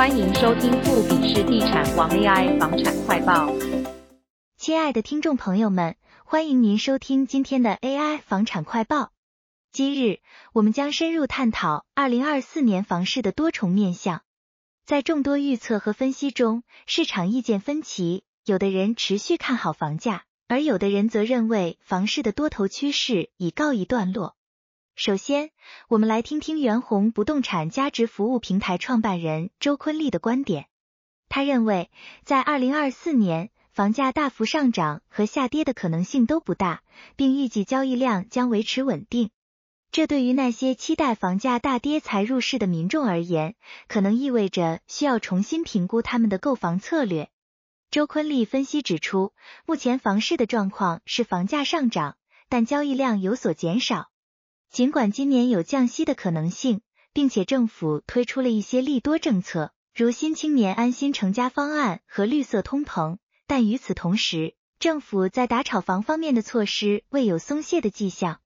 [0.00, 3.52] 欢迎收听富比士地产王 AI 房产快报。
[4.56, 9.12] 亲爱的听众朋友们，欢迎您收听今天的 AI 房产快报。
[9.70, 10.20] 今日
[10.54, 14.22] 我们将深入探讨2024年房市的多重面向。
[14.86, 24.34] 在众多预测和分析中，市场意见分歧，有的人持续看好房价，而有的人则认为房市的多头趋势已告一段落。
[25.02, 25.50] 首先，
[25.88, 30.66] 我们来听听元宏不动产价值服务平台创办人周坤立的观点。
[31.30, 31.90] 他认为，
[32.22, 36.82] 在2024年，房价大幅上涨和下跌的可能性都不大，
[37.16, 39.30] 并预计交易量将维持稳定。
[39.90, 43.54] 这对于那些期待房价大跌才入市的民众而言，
[43.88, 47.30] 可能意味着需要重新评估他们的购房策略。
[47.90, 49.32] 周坤立分析指出，
[49.64, 52.18] 目前房市的状况是房价上涨，
[52.50, 54.09] 但交易量有所减少。
[54.70, 56.80] 尽管今年有降息的可能性，
[57.12, 68.38] 并且政府推出了一些利多政策，如新青年安心成家方案和绿色通膨，但与此同时，政府在打炒房方面的措施未有松懈的迹象。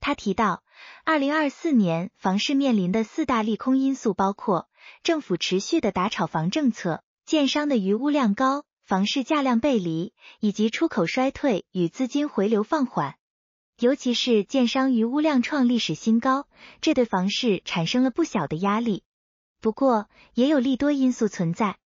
[0.00, 0.64] 他提到，
[1.04, 4.68] 二零二四年房市面临的四大利空因素包括
[5.04, 13.14] 政府持续的打炒房政策、建商的余屋量高、房市价量背离，以及出口衰退与资金回流放缓。
[13.80, 16.46] 尤其是建商余屋量创历史新高，
[16.82, 19.04] 这对房市产生了不小的压力。
[19.58, 21.78] 不过，也有利多因素存在。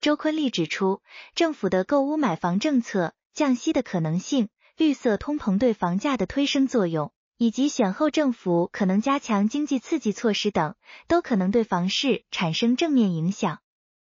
[0.00, 1.02] 周坤立指出，
[1.34, 10.76] 政府的购屋买房政策、降息的可能性、绿色通膨对房价的推升作用，以及选后政府可能加强经济刺激措施等，
[11.08, 13.58] 都可能对房市产生正面影响。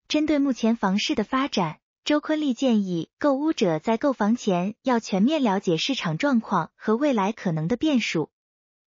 [0.08, 1.78] 针对目前房市的发展，
[2.10, 8.32] 周坤立建议购屋者在购房前要全面了解市场状况和未来可能的变数。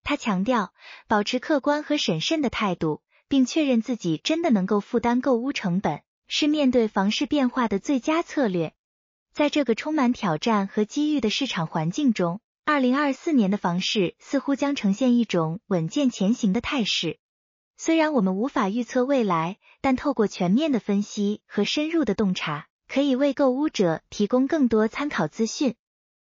[0.02, 0.74] 他强调，
[1.08, 8.74] 保持客观和审慎的态度，并确认自己真的能够负担购屋成本，是面对房市变化的最佳策略。
[9.32, 17.20] 在这个充满挑战和机遇的市场环境中，二零二四年的房市似乎将呈现一种稳健前行的态势。
[17.78, 25.76] 虽然我们无法预测未来，但透过全面的分析和深入的洞察，可以为购屋者提供更多参考资讯。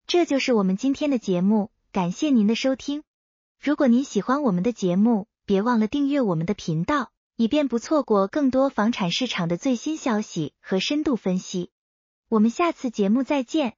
[0.08, 3.04] 这就是我们今天的节目，感谢您的收听。
[3.60, 11.70] 如果您喜欢我们的节目，别忘了订阅我们的频道，以便不错过更多房产市场的最新消息和深度分析。
[12.30, 13.76] 我们下次节目再见。